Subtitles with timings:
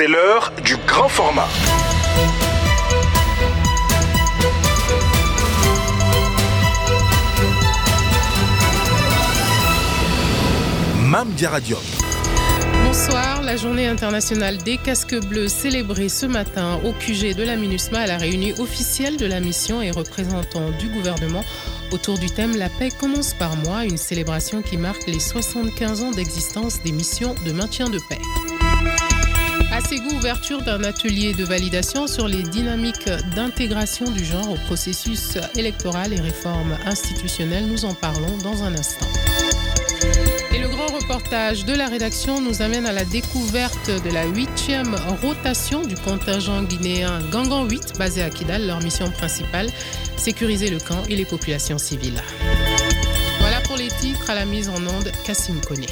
[0.00, 1.46] C'est l'heure du grand format.
[11.02, 11.76] Mam Radio.
[12.86, 17.98] Bonsoir, la journée internationale des casques bleus célébrée ce matin au QG de la MINUSMA
[17.98, 21.44] à la réunion officielle de la mission et représentant du gouvernement
[21.92, 26.10] autour du thème La paix commence par moi, une célébration qui marque les 75 ans
[26.10, 28.49] d'existence des missions de maintien de paix.
[29.98, 36.20] Ouverture d'un atelier de validation sur les dynamiques d'intégration du genre au processus électoral et
[36.20, 37.66] réformes institutionnelles.
[37.66, 39.08] Nous en parlons dans un instant.
[40.54, 44.94] Et le grand reportage de la rédaction nous amène à la découverte de la huitième
[45.22, 48.68] rotation du contingent guinéen Gangan 8 basé à Kidal.
[48.68, 49.70] Leur mission principale,
[50.16, 52.22] sécuriser le camp et les populations civiles.
[53.40, 55.88] Voilà pour les titres à la mise en onde Cassim Koné.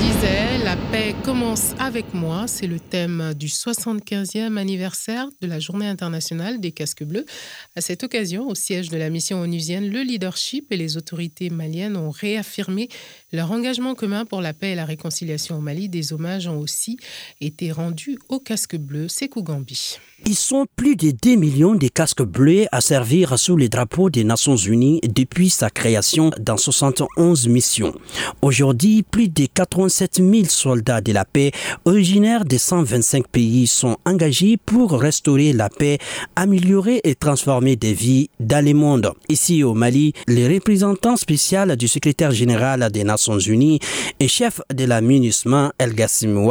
[0.00, 2.46] Disais, la paix commence avec moi.
[2.46, 7.24] C'est le thème du 75e anniversaire de la Journée internationale des casques bleus.
[7.74, 11.96] À cette occasion, au siège de la mission onusienne, le leadership et les autorités maliennes
[11.96, 12.88] ont réaffirmé
[13.32, 15.88] leur engagement commun pour la paix et la réconciliation au Mali.
[15.88, 16.98] Des hommages ont aussi
[17.40, 19.08] été rendus aux casques bleus.
[19.08, 19.98] C'est Gambi.
[20.26, 24.24] Ils sont plus de 2 millions de casques bleus à servir sous les drapeaux des
[24.24, 27.94] Nations Unies depuis sa création dans 71 missions.
[28.42, 31.52] Aujourd'hui, plus de 87 000 soldats de la paix
[31.84, 35.98] originaires de 125 pays sont engagés pour restaurer la paix,
[36.34, 39.12] améliorer et transformer des vies dans le monde.
[39.28, 43.80] Ici au Mali, le représentant spécial du secrétaire général des Nations Unies
[44.20, 46.46] et chef de la MINUSMA, El Gassim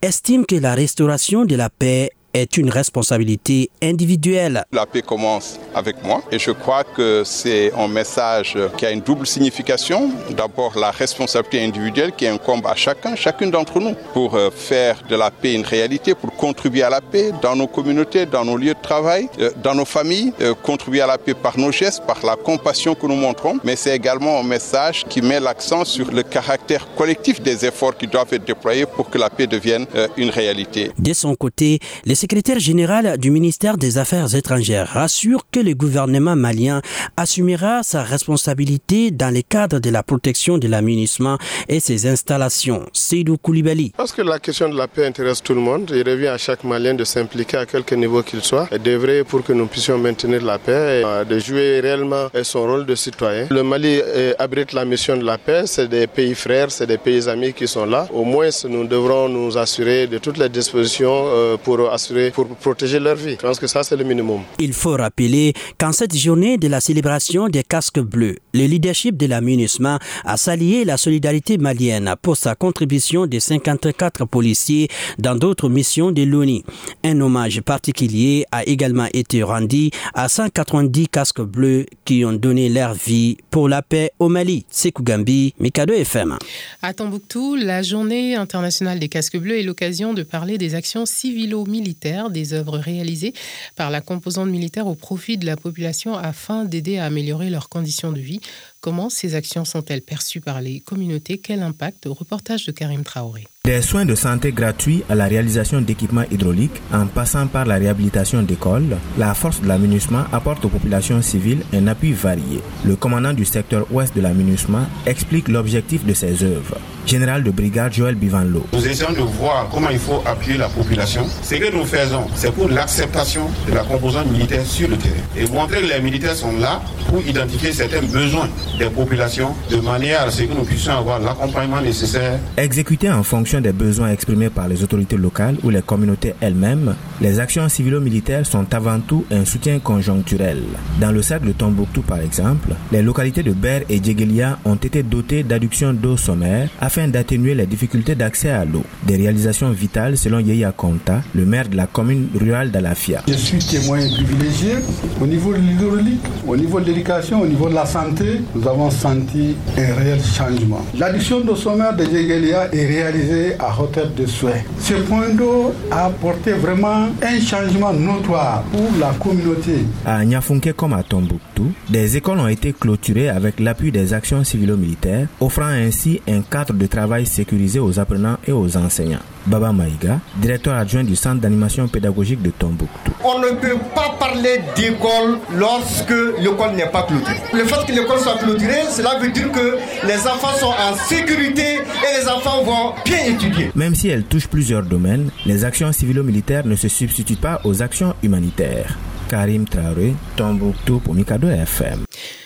[0.00, 4.64] estime que la restauration de la paix est une responsabilité individuelle.
[4.72, 9.00] La paix commence avec moi et je crois que c'est un message qui a une
[9.00, 10.10] double signification.
[10.30, 15.16] D'abord la responsabilité individuelle qui incombe à chacun, chacune d'entre nous pour euh, faire de
[15.16, 18.74] la paix une réalité, pour contribuer à la paix dans nos communautés, dans nos lieux
[18.74, 22.24] de travail, euh, dans nos familles, euh, contribuer à la paix par nos gestes, par
[22.24, 26.22] la compassion que nous montrons, mais c'est également un message qui met l'accent sur le
[26.22, 29.86] caractère collectif des efforts qui doivent être déployés pour que la paix devienne
[30.16, 30.90] une réalité.
[30.98, 36.36] De son côté, les secrétaire général du ministère des Affaires étrangères rassure que le gouvernement
[36.36, 36.80] malien
[37.16, 41.36] assumera sa responsabilité dans le cadre de la protection de l'amunissement
[41.68, 42.86] et ses installations.
[42.92, 43.90] Seydou Koulibaly.
[43.96, 45.90] Parce que la question de la paix intéresse tout le monde.
[45.92, 49.42] Il revient à chaque Malien de s'impliquer à quelque niveau qu'il soit et d'œuvrer pour
[49.42, 53.48] que nous puissions maintenir la paix et euh, de jouer réellement son rôle de citoyen.
[53.50, 55.62] Le Mali euh, abrite la mission de la paix.
[55.66, 58.06] C'est des pays frères, c'est des pays amis qui sont là.
[58.12, 62.98] Au moins, nous devrons nous assurer de toutes les dispositions euh, pour assurer pour protéger
[62.98, 63.36] leur vie.
[63.40, 64.42] Je pense que ça, c'est le minimum.
[64.58, 69.26] Il faut rappeler qu'en cette journée de la célébration des casques bleus, le leadership de
[69.26, 75.68] la MINUSMA a salué la solidarité malienne pour sa contribution de 54 policiers dans d'autres
[75.68, 76.62] missions de l'ONU.
[77.04, 82.94] Un hommage particulier a également été rendu à 190 casques bleus qui ont donné leur
[82.94, 84.66] vie pour la paix au Mali.
[84.70, 86.36] Sekou Gambi, Mikado FM.
[86.82, 92.01] À Tombouctou, la journée internationale des casques bleus est l'occasion de parler des actions civilo-militaires
[92.30, 93.32] des œuvres réalisées
[93.76, 98.12] par la composante militaire au profit de la population afin d'aider à améliorer leurs conditions
[98.12, 98.40] de vie.
[98.80, 101.38] Comment ces actions sont-elles perçues par les communautés?
[101.38, 102.06] Quel impact?
[102.06, 103.46] Reportage de Karim Traoré.
[103.64, 108.42] Des soins de santé gratuits à la réalisation d'équipements hydrauliques, en passant par la réhabilitation
[108.42, 112.60] d'écoles, la force de la MINUSMA apporte aux populations civiles un appui varié.
[112.84, 116.78] Le commandant du secteur ouest de la MINUSMA explique l'objectif de ces œuvres.
[117.06, 118.64] Général de brigade Joël Bivanlo.
[118.72, 121.26] Nous essayons de voir comment il faut appuyer la population.
[121.42, 125.46] Ce que nous faisons, c'est pour l'acceptation de la composante militaire sur le terrain et
[125.48, 128.48] montrer que les militaires sont là pour identifier certains besoins
[128.78, 132.38] des populations de manière à ce que nous puissions avoir l'accompagnement nécessaire.
[132.56, 137.40] Exécuter en fonction des besoins exprimés par les autorités locales ou les communautés elles-mêmes, les
[137.40, 140.62] actions civilo-militaires sont avant tout un soutien conjoncturel.
[141.00, 145.02] Dans le cercle de Tombouctou par exemple, les localités de Ber et Djegelia ont été
[145.02, 148.82] dotées d'adduction d'eau sommaire afin d'atténuer les difficultés d'accès à l'eau.
[149.06, 153.22] Des réalisations vitales selon Yeya Konta, le maire de la commune rurale d'Alafia.
[153.26, 154.74] Je suis témoin privilégié
[155.18, 158.42] au niveau de l'hydraulique, au niveau de l'éducation, au niveau de la santé.
[158.54, 160.84] Nous avons senti un réel changement.
[160.98, 164.62] L'addition d'eau sommaire de Djegelia est réalisée à hauteur de souhait.
[164.78, 169.86] Ce point d'eau a apporté vraiment un changement notoire pour la communauté.
[170.04, 175.28] À Nyafunke comme à Tombouctou, des écoles ont été clôturées avec l'appui des actions civilo-militaires,
[175.40, 179.18] offrant ainsi un cadre de travail sécurisé aux apprenants et aux enseignants.
[179.46, 183.12] Baba Maïga, directeur adjoint du centre d'animation pédagogique de Tombouctou.
[183.24, 187.40] On ne peut pas parler d'école lorsque l'école n'est pas clôturée.
[187.52, 189.76] Le fait que l'école soit clôturée, cela veut dire que
[190.06, 193.70] les enfants sont en sécurité et les enfants vont bien étudier.
[193.74, 198.14] Même si elle touche plusieurs domaines, les actions civilo-militaires ne se substituent pas aux actions
[198.22, 198.96] humanitaires.
[199.28, 202.00] Karim Traoré, Tombouctou pour Mikado FM.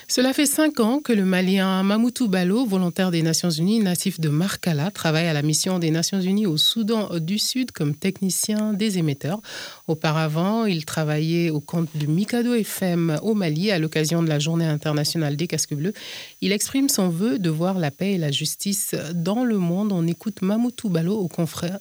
[0.09, 4.29] Cela fait cinq ans que le Malien Mamoutou Balo, volontaire des Nations Unies, natif de
[4.29, 8.99] Markala, travaille à la mission des Nations Unies au Soudan du Sud comme technicien des
[8.99, 9.41] émetteurs.
[9.89, 14.67] Auparavant, il travaillait au compte de Mikado FM au Mali à l'occasion de la Journée
[14.67, 15.93] internationale des casques bleus.
[16.41, 19.91] Il exprime son vœu de voir la paix et la justice dans le monde.
[19.91, 21.29] On écoute Mamoutou Balo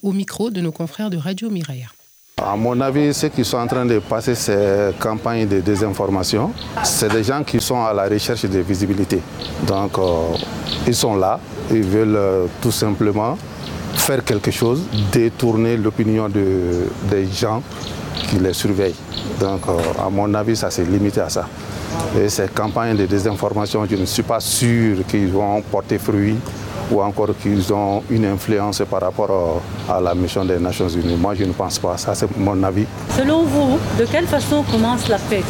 [0.02, 1.86] au, micro de nos confrères de Radio Mireille.
[2.44, 6.52] À mon avis, ceux qui sont en train de passer ces campagnes de désinformation,
[6.84, 9.22] c'est des gens qui sont à la recherche de visibilité.
[9.66, 10.36] Donc, euh,
[10.86, 11.40] ils sont là,
[11.72, 13.38] ils veulent euh, tout simplement
[13.94, 14.84] faire quelque chose,
[15.14, 17.64] détourner l'opinion de, des gens
[18.28, 18.96] qui les surveillent.
[19.40, 21.48] Donc, euh, à mon avis, ça s'est limité à ça.
[22.20, 26.36] Et ces campagnes de désinformation, je ne suis pas sûr qu'ils vont porter fruit
[26.92, 31.16] ou encore qu'ils ont une influence par rapport à la mission des Nations Unies.
[31.16, 31.98] Moi, je ne pense pas.
[31.98, 32.86] Ça, c'est mon avis.
[33.18, 35.44] Selon vous, de quelle façon commence la paix?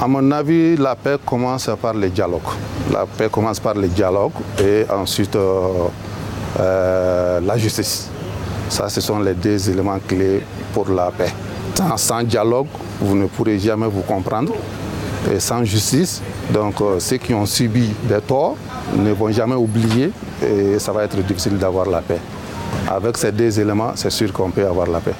[0.00, 2.40] À mon avis, la paix commence par le dialogue.
[2.92, 5.88] La paix commence par le dialogue et ensuite euh,
[6.58, 8.08] euh, la justice.
[8.68, 10.42] Ça, ce sont les deux éléments clés
[10.72, 11.32] pour la paix.
[11.74, 12.66] Sans, sans dialogue,
[13.00, 14.54] vous ne pourrez jamais vous comprendre.
[15.32, 16.22] Et sans justice,
[16.52, 18.56] donc euh, ceux qui ont subi des torts
[18.96, 20.12] ne vont jamais oublier
[20.42, 22.20] et ça va être difficile d'avoir la paix.
[22.88, 25.14] Avec ces deux éléments, c'est sûr qu'on peut avoir la paix.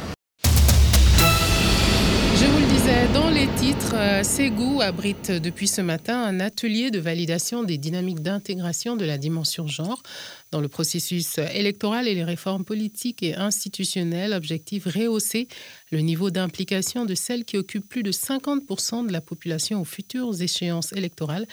[4.23, 9.67] Ségou abrite depuis ce matin un atelier de validation des dynamiques d'intégration de la dimension
[9.67, 10.03] genre
[10.51, 14.35] dans le processus électoral et les réformes politiques et institutionnelles.
[14.35, 15.49] Objectif rehausser
[15.91, 20.43] le niveau d'implication de celles qui occupent plus de 50% de la population aux futures
[20.43, 21.47] échéances électorales.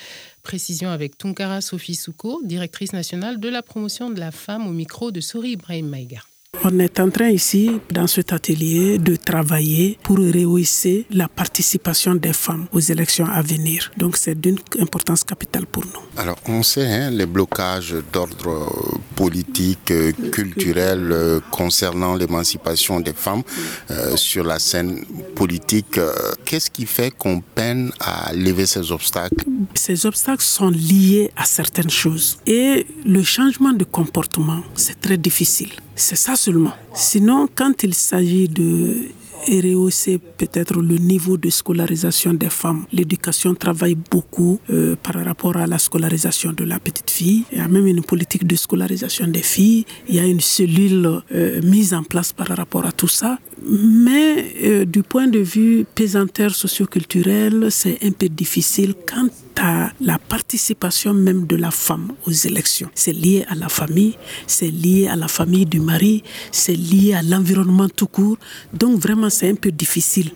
[0.43, 5.11] Précision avec Tunkara Sophie Souko, directrice nationale de la promotion de la femme au micro
[5.11, 6.21] de Sori Ibrahim Maïga.
[6.63, 12.33] On est en train ici, dans cet atelier, de travailler pour rehausser la participation des
[12.33, 13.91] femmes aux élections à venir.
[13.97, 16.01] Donc c'est d'une importance capitale pour nous.
[16.21, 18.67] Alors on sait hein, les blocages d'ordre
[19.15, 19.93] politique,
[20.31, 23.43] culturel euh, concernant l'émancipation des femmes
[23.91, 25.03] euh, sur la scène
[25.35, 25.97] politique.
[25.97, 26.11] Euh,
[26.45, 29.45] Qu'est-ce qui fait qu'on peine à lever ces obstacles?
[29.73, 32.37] Ces obstacles sont liés à certaines choses.
[32.45, 35.71] Et le changement de comportement, c'est très difficile.
[35.97, 36.73] C'est ça seulement.
[36.93, 39.09] Sinon, quand il s'agit de
[39.47, 42.85] rehausser peut-être le niveau de scolarisation des femmes.
[42.91, 47.43] L'éducation travaille beaucoup euh, par rapport à la scolarisation de la petite fille.
[47.51, 49.85] Il y a même une politique de scolarisation des filles.
[50.07, 53.39] Il y a une cellule euh, mise en place par rapport à tout ça.
[53.67, 59.29] Mais euh, du point de vue pesanteur socioculturel, c'est un peu difficile quand
[59.61, 62.89] à la participation même de la femme aux élections.
[62.95, 67.21] C'est lié à la famille, c'est lié à la famille du mari, c'est lié à
[67.21, 68.37] l'environnement tout court.
[68.73, 70.31] Donc vraiment, c'est un peu difficile.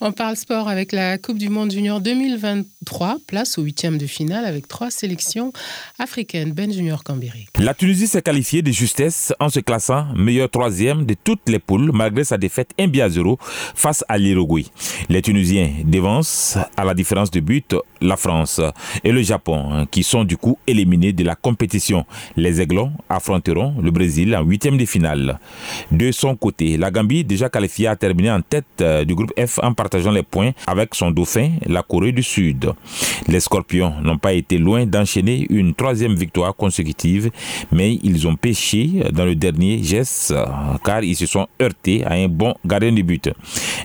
[0.00, 4.44] On parle sport avec la Coupe du Monde Junior 2023, place au huitième de finale
[4.44, 5.52] avec trois sélections
[5.98, 6.52] africaines.
[6.52, 7.46] Ben Junior Cambéry.
[7.58, 11.90] La Tunisie s'est qualifiée de justesse en se classant meilleur troisième de toutes les poules
[11.92, 13.38] malgré sa défaite 1 à 0
[13.74, 14.66] face à l'Uruguay.
[15.08, 18.60] Les Tunisiens dévancent à la différence de but la France
[19.02, 22.04] et le Japon qui sont du coup éliminés de la compétition.
[22.36, 25.38] Les Aiglons affronteront le Brésil en huitième de finale.
[25.90, 29.72] De son côté, la Gambie, déjà qualifiée, a terminé en tête du groupe F en
[29.72, 32.72] partageant les points avec son dauphin, la Corée du Sud.
[33.28, 37.30] Les Scorpions n'ont pas été loin d'enchaîner une troisième victoire consécutive,
[37.70, 40.34] mais ils ont péché dans le dernier geste
[40.84, 43.30] car ils se sont heurtés à un bon gardien de but.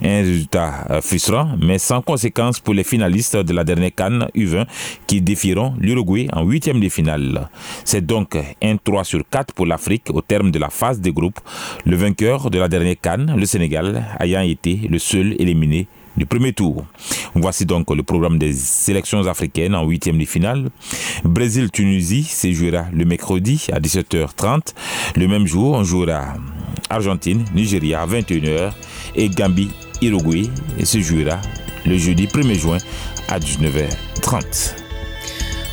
[0.02, 4.66] Un résultat frustrant, mais sans conséquence pour les finalistes de la dernière Cannes U20
[5.06, 7.50] qui défieront l'Uruguay en huitième de finale.
[7.84, 11.40] C'est donc un 3 sur 4 pour l'Afrique au terme de la phase des groupes.
[11.86, 16.54] Le vainqueur de la dernière Cannes, le Sénégal, ayant été le seul éliminé du premier
[16.54, 16.86] tour.
[17.36, 20.70] Voici donc le programme des sélections africaines en huitième de finale.
[21.24, 24.74] Brésil-Tunisie se jouera le mercredi à 17h30.
[25.16, 26.34] Le même jour, on jouera
[26.90, 28.72] Argentine-Nigeria à 21h
[29.16, 30.50] et Gambie-Uruguay
[30.84, 31.40] se jouera
[31.88, 32.78] le jeudi 1er juin
[33.28, 34.76] à 19h30.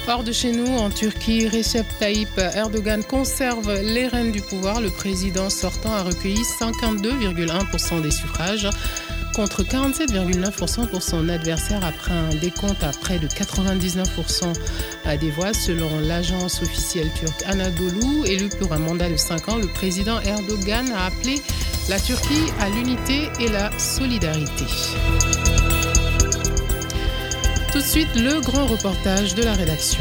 [0.07, 4.81] Hors de chez nous, en Turquie, Recep Tayyip Erdogan conserve les rênes du pouvoir.
[4.81, 8.69] Le président sortant a recueilli 52,1% des suffrages
[9.35, 14.53] contre 47,9% pour son adversaire après un décompte à près de 99%
[15.19, 18.27] des voix selon l'agence officielle turque Anadolu.
[18.27, 21.41] Élu pour un mandat de 5 ans, le président Erdogan a appelé
[21.89, 24.67] La Turquie à l'unité et la solidarité.
[27.75, 30.01] Tout de suite, le grand reportage de la rédaction.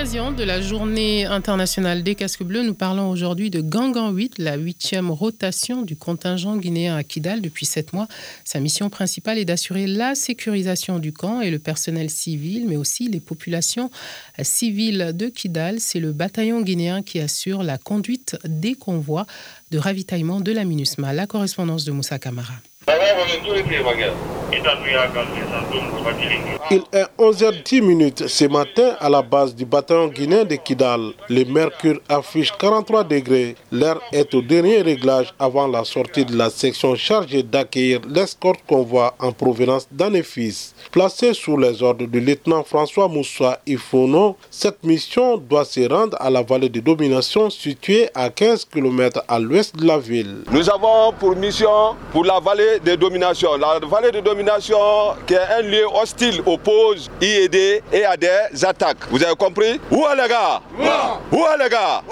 [0.00, 4.56] L'occasion de la journée internationale des casques bleus, nous parlons aujourd'hui de Gangan 8, la
[4.56, 8.08] huitième rotation du contingent guinéen à Kidal depuis sept mois.
[8.42, 13.08] Sa mission principale est d'assurer la sécurisation du camp et le personnel civil, mais aussi
[13.08, 13.90] les populations
[14.40, 15.80] civiles de Kidal.
[15.80, 19.26] C'est le bataillon guinéen qui assure la conduite des convois
[19.70, 21.12] de ravitaillement de la MINUSMA.
[21.12, 22.54] La correspondance de Moussa Kamara.
[26.72, 31.12] Il est 11h10 minutes ce matin à la base du bataillon guinéen de Kidal.
[31.28, 33.54] Le mercure affiche 43 degrés.
[33.70, 39.14] L'air est au dernier réglage avant la sortie de la section chargée d'accueillir l'escorte convoi
[39.20, 40.72] en provenance d'Anefis.
[40.90, 46.28] Placée sous les ordres du lieutenant François Moussa Ifono, cette mission doit se rendre à
[46.28, 50.42] la vallée de domination située à 15 km à l'ouest de la ville.
[50.50, 53.56] Nous avons pour mission pour la vallée de domination.
[53.56, 54.78] La vallée de domination
[55.26, 59.08] qui est un lieu hostile oppose IED et à des attaques.
[59.10, 59.80] Vous avez compris?
[59.90, 60.60] Où est les gars?
[61.32, 61.36] Où?
[61.44, 62.02] Est les gars?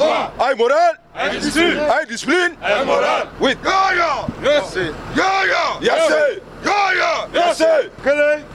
[0.41, 1.79] Aïe moral Aïe discipline.
[1.91, 2.53] Aïe discipline?
[2.63, 3.57] Aïe moral Oui.
[3.65, 4.51] Yo yo.
[4.51, 4.75] Yes
[5.17, 5.81] Yo yo.
[5.83, 6.71] Yes Oh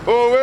[0.08, 0.36] Oh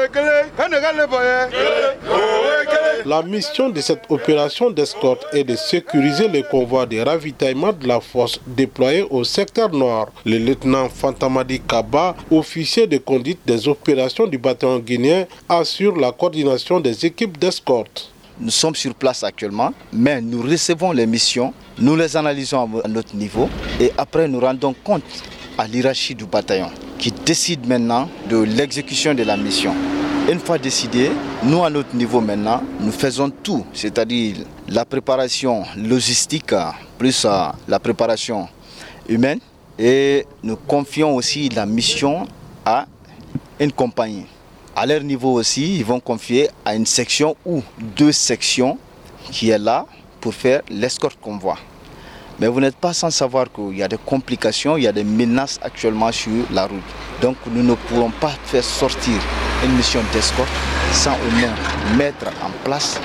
[3.04, 8.00] La mission de cette opération d'escorte est de sécuriser les convois de ravitaillement de la
[8.00, 10.10] force déployée au secteur nord.
[10.24, 16.80] Le lieutenant Fantamadi Kaba, officier de conduite des opérations du bataillon guinéen, assure la coordination
[16.80, 18.10] des équipes d'escorte.
[18.38, 23.14] Nous sommes sur place actuellement, mais nous recevons les missions, nous les analysons à notre
[23.14, 25.02] niveau et après nous rendons compte
[25.58, 29.74] à l'hierarchie du bataillon qui décide maintenant de l'exécution de la mission.
[30.30, 31.10] Une fois décidé,
[31.42, 34.36] nous à notre niveau maintenant, nous faisons tout, c'est-à-dire
[34.68, 36.54] la préparation logistique
[36.98, 37.26] plus
[37.66, 38.46] la préparation
[39.08, 39.40] humaine
[39.78, 42.28] et nous confions aussi la mission
[42.66, 42.86] à
[43.58, 44.26] une compagnie.
[44.76, 47.62] À leur niveau aussi, ils vont confier à une section ou
[47.96, 48.78] deux sections
[49.32, 49.86] qui est là
[50.20, 51.56] pour faire l'escorte convoi.
[52.40, 55.04] Mais vous n'êtes pas sans savoir qu'il y a des complications, il y a des
[55.04, 56.80] menaces actuellement sur la route.
[57.20, 59.14] Donc nous ne pourrons pas faire sortir
[59.62, 60.48] une mission d'escorte
[60.92, 62.98] sans au moins mettre en place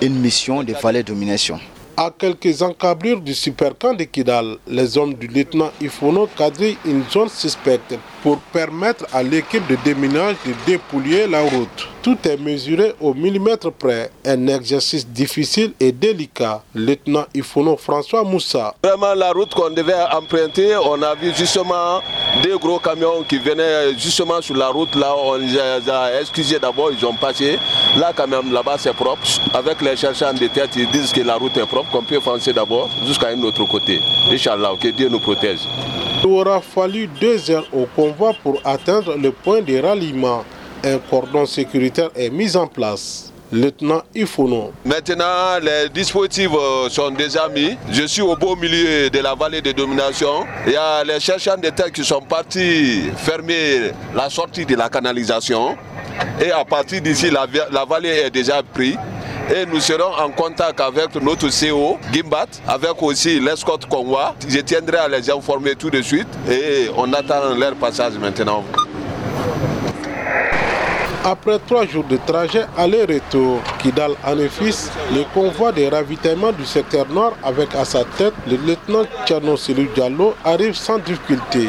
[0.00, 1.60] une mission de valet domination.
[1.94, 7.28] À quelques encablures du supercamp de Kidal, les hommes du lieutenant Ifono quadrillent une zone
[7.28, 11.88] suspecte pour permettre à l'équipe de déminage de dépouiller la route.
[12.02, 16.62] Tout est mesuré au millimètre près, un exercice difficile et délicat.
[16.74, 18.74] Lieutenant Ifono François Moussa.
[18.82, 22.00] Vraiment la route qu'on devait emprunter, on a vu justement
[22.42, 26.90] des gros camions qui venaient justement sur la route là, on les a excusés d'abord,
[26.92, 27.58] ils ont passé.
[27.96, 29.22] Là quand même là-bas c'est propre.
[29.54, 32.52] Avec les chercheurs de tête, ils disent que la route est propre, qu'on peut foncer
[32.52, 34.00] d'abord jusqu'à un autre côté.
[34.30, 35.60] Inch'Allah, que Dieu nous protège.
[36.24, 40.44] Il aura fallu deux heures au convoi pour atteindre le point de ralliement.
[40.84, 43.31] Un cordon sécuritaire est mis en place.
[43.52, 44.72] Lieutenant Ifono.
[44.86, 46.50] Maintenant, les dispositifs
[46.88, 47.76] sont déjà mis.
[47.90, 50.46] Je suis au beau milieu de la vallée de domination.
[50.66, 54.88] Il y a les chercheurs de terre qui sont partis fermer la sortie de la
[54.88, 55.76] canalisation.
[56.40, 58.96] Et à partir d'ici, la, vallée est déjà prise
[59.54, 64.34] et nous serons en contact avec notre CO, Gimbat, avec aussi l'escorte convoi.
[64.48, 68.64] Je tiendrai à les informer tout de suite et on attend leur passage maintenant.
[71.24, 77.34] Après trois jours de trajet aller-retour, Kidal Anefis, le convoi de ravitaillement du secteur nord
[77.44, 79.54] avec à sa tête le lieutenant Tchano
[79.94, 81.68] Diallo arrive sans difficulté.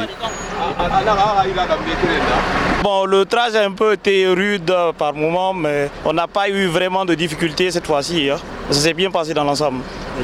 [2.84, 6.68] Bon, le trajet a un peu été rude par moment, mais on n'a pas eu
[6.68, 8.30] vraiment de difficultés cette fois-ci.
[8.30, 8.38] Hein.
[8.70, 9.82] Ça s'est bien passé dans l'ensemble.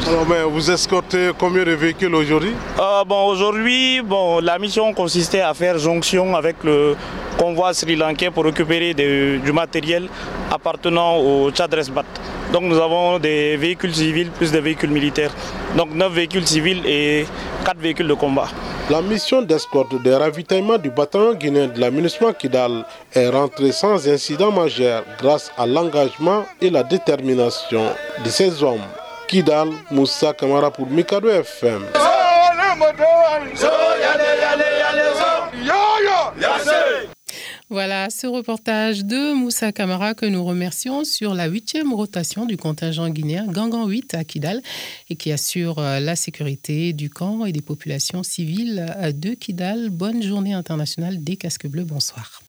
[0.08, 2.54] Alors, mais vous escortez combien de véhicules aujourd'hui?
[2.80, 6.96] Euh, Bon, aujourd'hui, bon, la mission consistait à faire jonction avec le
[7.38, 10.10] convoi sri-lankais pour récupérer du matériel
[10.52, 12.06] appartenant au Tchadresbat.
[12.52, 15.32] Donc nous avons des véhicules civils plus des véhicules militaires.
[15.76, 17.26] Donc 9 véhicules civils et
[17.66, 18.48] 4 véhicules de combat.
[18.90, 24.08] La mission d'escorte de ravitaillement du bataillon guinéen de la MINUSMA Kidal est rentrée sans
[24.08, 27.84] incident majeur grâce à l'engagement et la détermination
[28.26, 28.82] de ces hommes.
[29.28, 31.84] Kidal, Moussa Kamara pour Mikado FM.
[37.72, 43.10] Voilà ce reportage de Moussa Kamara que nous remercions sur la huitième rotation du contingent
[43.10, 44.64] guinéen Gangan 8 à Kidal
[45.12, 49.92] et qui assure euh, la sécurité du camp et des populations civiles de Kidal.
[49.92, 51.84] Bonne journée internationale des casques bleus.
[51.84, 52.32] Bonsoir.